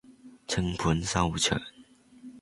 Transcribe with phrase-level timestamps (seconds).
[0.47, 1.61] 淸盤收場